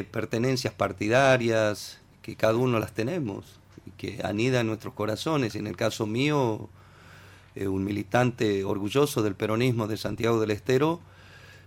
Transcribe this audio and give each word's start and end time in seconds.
pertenencias 0.00 0.72
partidarias, 0.72 1.98
que 2.22 2.34
cada 2.34 2.56
uno 2.56 2.78
las 2.78 2.92
tenemos, 2.92 3.60
que 3.98 4.22
anida 4.24 4.60
en 4.60 4.68
nuestros 4.68 4.94
corazones. 4.94 5.54
En 5.54 5.66
el 5.66 5.76
caso 5.76 6.06
mío, 6.06 6.70
eh, 7.54 7.68
un 7.68 7.84
militante 7.84 8.64
orgulloso 8.64 9.22
del 9.22 9.34
peronismo 9.34 9.86
de 9.88 9.98
Santiago 9.98 10.40
del 10.40 10.50
Estero, 10.50 11.00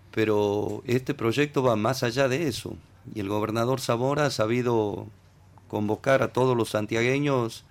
pero 0.09 0.81
este 0.87 1.13
proyecto 1.13 1.61
va 1.61 1.75
más 1.75 2.01
allá 2.01 2.27
de 2.27 2.47
eso. 2.47 2.75
Y 3.13 3.19
el 3.19 3.29
gobernador 3.29 3.79
Zamora 3.79 4.25
ha 4.25 4.31
sabido 4.31 5.05
convocar 5.67 6.23
a 6.23 6.33
todos 6.33 6.57
los 6.57 6.69
santiagueños 6.69 7.63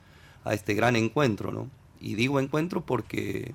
a 0.44 0.54
este 0.54 0.74
gran 0.74 0.94
encuentro, 0.94 1.50
¿no? 1.50 1.68
Y 2.00 2.14
digo 2.14 2.38
encuentro 2.38 2.82
porque 2.82 3.54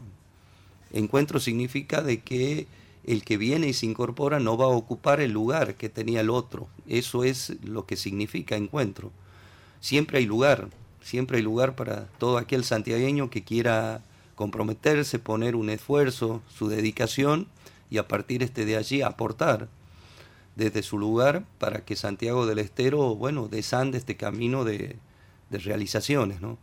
encuentro 0.91 1.39
significa 1.39 2.01
de 2.01 2.19
que 2.19 2.67
el 3.09 3.23
que 3.23 3.37
viene 3.37 3.67
y 3.67 3.73
se 3.73 3.87
incorpora 3.87 4.39
no 4.39 4.55
va 4.55 4.65
a 4.65 4.69
ocupar 4.69 5.19
el 5.19 5.31
lugar 5.31 5.73
que 5.73 5.89
tenía 5.89 6.21
el 6.21 6.29
otro. 6.29 6.67
Eso 6.87 7.23
es 7.23 7.57
lo 7.63 7.87
que 7.87 7.95
significa 7.95 8.55
encuentro. 8.55 9.11
Siempre 9.79 10.19
hay 10.19 10.27
lugar, 10.27 10.69
siempre 11.01 11.37
hay 11.37 11.43
lugar 11.43 11.75
para 11.75 12.05
todo 12.19 12.37
aquel 12.37 12.63
santiagueño 12.63 13.31
que 13.31 13.43
quiera 13.43 14.03
comprometerse, 14.35 15.17
poner 15.17 15.55
un 15.55 15.71
esfuerzo, 15.71 16.43
su 16.55 16.67
dedicación 16.67 17.47
y 17.89 17.97
a 17.97 18.07
partir 18.07 18.43
este 18.43 18.63
de 18.63 18.77
allí 18.77 19.01
aportar 19.01 19.69
desde 20.55 20.83
su 20.83 20.99
lugar 20.99 21.43
para 21.57 21.83
que 21.83 21.95
Santiago 21.95 22.45
del 22.45 22.59
Estero, 22.59 23.15
bueno, 23.15 23.47
desande 23.47 23.97
este 23.97 24.17
camino 24.17 24.65
de, 24.65 24.97
realizaciones, 25.49 26.41
¿no? 26.41 26.59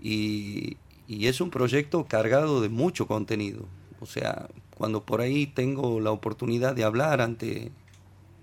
Y, 0.00 0.78
y 1.06 1.26
es 1.26 1.42
un 1.42 1.50
proyecto 1.50 2.06
cargado 2.06 2.62
de 2.62 2.70
mucho 2.70 3.06
contenido. 3.06 3.66
O 4.00 4.06
sea, 4.06 4.48
cuando 4.82 5.04
por 5.04 5.20
ahí 5.20 5.46
tengo 5.46 6.00
la 6.00 6.10
oportunidad 6.10 6.74
de 6.74 6.82
hablar 6.82 7.20
ante, 7.20 7.70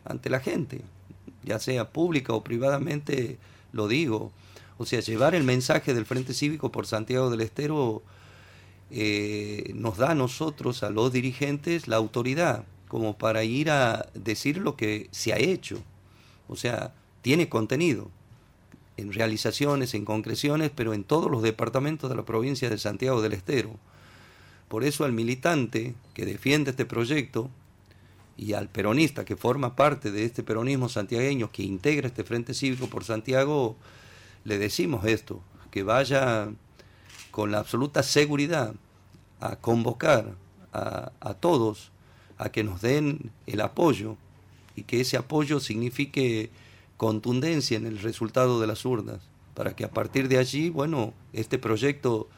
ante 0.06 0.30
la 0.30 0.40
gente, 0.40 0.80
ya 1.44 1.60
sea 1.60 1.90
pública 1.90 2.32
o 2.32 2.46
privadamente, 2.46 3.38
lo 3.74 3.90
digo. 3.90 4.32
O 4.78 4.86
sea, 4.86 5.02
llevar 5.02 5.36
el 5.36 5.44
mensaje 5.44 5.94
del 5.94 6.06
Frente 6.06 6.34
Cívico 6.34 6.72
por 6.72 6.88
Santiago 6.88 7.30
del 7.30 7.42
Estero 7.42 8.04
eh, 8.90 9.74
nos 9.76 9.98
da 9.98 10.12
a 10.12 10.16
nosotros, 10.16 10.82
a 10.84 10.90
los 10.90 11.12
dirigentes, 11.12 11.90
la 11.90 11.98
autoridad 11.98 12.64
como 12.88 13.18
para 13.18 13.44
ir 13.44 13.70
a 13.70 14.08
decir 14.14 14.60
lo 14.60 14.78
que 14.78 15.10
se 15.12 15.34
ha 15.34 15.38
hecho. 15.38 15.84
O 16.48 16.56
sea, 16.56 16.94
tiene 17.22 17.50
contenido 17.50 18.10
en 18.96 19.12
realizaciones, 19.12 19.94
en 19.94 20.06
concreciones, 20.06 20.72
pero 20.74 20.94
en 20.94 21.04
todos 21.04 21.30
los 21.30 21.44
departamentos 21.44 22.10
de 22.10 22.16
la 22.16 22.24
provincia 22.24 22.70
de 22.70 22.78
Santiago 22.78 23.22
del 23.22 23.34
Estero. 23.34 23.76
Por 24.70 24.84
eso 24.84 25.04
al 25.04 25.12
militante 25.12 25.96
que 26.14 26.26
defiende 26.26 26.72
este 26.72 26.86
proyecto 26.86 27.50
y 28.38 28.54
al 28.54 28.70
peronista 28.70 29.26
que 29.26 29.36
forma 29.36 29.76
parte 29.76 30.12
de 30.12 30.24
este 30.24 30.44
peronismo 30.44 30.88
santiagueño, 30.88 31.52
que 31.52 31.64
integra 31.64 32.08
este 32.08 32.24
Frente 32.24 32.54
Cívico 32.54 32.88
por 32.88 33.04
Santiago, 33.04 33.76
le 34.46 34.58
decimos 34.58 35.04
esto, 35.06 35.42
que 35.72 35.84
vaya 35.84 36.50
con 37.32 37.52
la 37.52 37.60
absoluta 37.60 38.04
seguridad 38.04 38.76
a 39.42 39.56
convocar 39.58 40.36
a, 40.72 41.12
a 41.20 41.34
todos 41.34 41.92
a 42.38 42.50
que 42.50 42.64
nos 42.64 42.82
den 42.82 43.32
el 43.48 43.62
apoyo 43.62 44.16
y 44.76 44.84
que 44.84 45.02
ese 45.02 45.18
apoyo 45.18 45.60
signifique 45.60 46.52
contundencia 46.96 47.76
en 47.76 47.88
el 47.88 48.00
resultado 48.00 48.62
de 48.62 48.68
las 48.68 48.86
urnas, 48.86 49.20
para 49.56 49.76
que 49.76 49.84
a 49.84 49.90
partir 49.90 50.28
de 50.28 50.38
allí, 50.38 50.70
bueno, 50.70 51.14
este 51.34 51.58
proyecto 51.58 52.30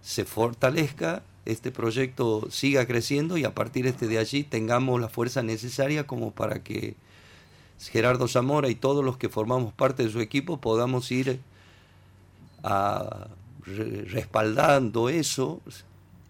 se 0.00 0.24
fortalezca 0.24 1.22
este 1.44 1.70
proyecto 1.70 2.46
siga 2.50 2.86
creciendo 2.86 3.36
y 3.36 3.44
a 3.44 3.54
partir 3.54 3.86
este 3.86 4.06
de 4.06 4.18
allí 4.18 4.44
tengamos 4.44 5.00
la 5.00 5.08
fuerza 5.08 5.42
necesaria 5.42 6.06
como 6.06 6.30
para 6.30 6.62
que 6.62 6.94
Gerardo 7.80 8.28
Zamora 8.28 8.68
y 8.68 8.74
todos 8.74 9.04
los 9.04 9.16
que 9.16 9.28
formamos 9.28 9.72
parte 9.72 10.04
de 10.04 10.10
su 10.10 10.20
equipo 10.20 10.60
podamos 10.60 11.10
ir 11.10 11.40
a, 12.62 13.28
respaldando 13.64 15.08
eso, 15.08 15.60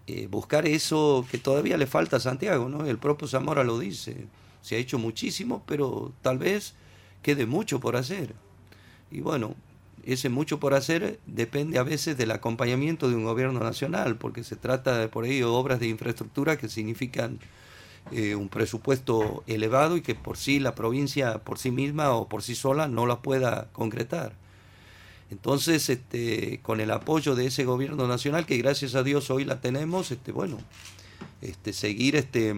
eh, 0.07 0.27
buscar 0.27 0.67
eso 0.67 1.25
que 1.29 1.37
todavía 1.37 1.77
le 1.77 1.87
falta 1.87 2.17
a 2.17 2.19
Santiago, 2.19 2.69
¿no? 2.69 2.85
El 2.85 2.97
propio 2.97 3.27
Zamora 3.27 3.63
lo 3.63 3.77
dice, 3.79 4.27
se 4.61 4.75
ha 4.75 4.79
hecho 4.79 4.97
muchísimo, 4.97 5.63
pero 5.65 6.11
tal 6.21 6.37
vez 6.39 6.73
quede 7.21 7.45
mucho 7.45 7.79
por 7.79 7.95
hacer. 7.95 8.33
Y 9.11 9.21
bueno, 9.21 9.55
ese 10.05 10.29
mucho 10.29 10.59
por 10.59 10.73
hacer 10.73 11.19
depende 11.25 11.79
a 11.79 11.83
veces 11.83 12.17
del 12.17 12.31
acompañamiento 12.31 13.09
de 13.09 13.15
un 13.15 13.23
gobierno 13.23 13.59
nacional, 13.59 14.17
porque 14.17 14.43
se 14.43 14.55
trata 14.55 14.97
de 14.97 15.07
por 15.07 15.25
ello 15.25 15.53
obras 15.53 15.79
de 15.79 15.87
infraestructura 15.87 16.57
que 16.57 16.67
significan 16.67 17.39
eh, 18.11 18.35
un 18.35 18.49
presupuesto 18.49 19.43
elevado 19.47 19.95
y 19.95 20.01
que 20.01 20.13
por 20.13 20.37
sí 20.37 20.59
la 20.59 20.75
provincia 20.75 21.39
por 21.39 21.57
sí 21.57 21.71
misma 21.71 22.11
o 22.11 22.27
por 22.27 22.43
sí 22.43 22.53
sola 22.53 22.87
no 22.87 23.05
la 23.05 23.21
pueda 23.21 23.69
concretar. 23.71 24.33
Entonces, 25.31 25.89
este, 25.89 26.59
con 26.61 26.81
el 26.81 26.91
apoyo 26.91 27.33
de 27.33 27.47
ese 27.47 27.63
gobierno 27.63 28.07
nacional, 28.07 28.45
que 28.45 28.57
gracias 28.57 28.93
a 28.93 29.03
Dios 29.03 29.31
hoy 29.31 29.45
la 29.45 29.61
tenemos, 29.61 30.11
este, 30.11 30.31
bueno, 30.31 30.59
este, 31.41 31.73
seguir 31.73 32.15
este, 32.15 32.53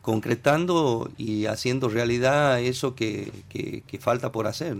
concretando 0.00 1.10
y 1.18 1.46
haciendo 1.46 1.88
realidad 1.88 2.60
eso 2.60 2.94
que, 2.94 3.30
que 3.50 3.98
falta 3.98 4.32
por 4.32 4.46
hacer. 4.46 4.72